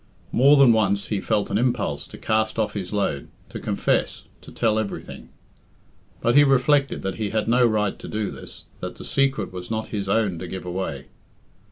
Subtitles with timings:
[0.31, 4.51] More than once he felt an impulse to cast off his load, to confess, to
[4.51, 5.29] tell everything.
[6.21, 9.69] But he reflected that he had no right to do this that the secret was
[9.69, 11.05] not his own to give away.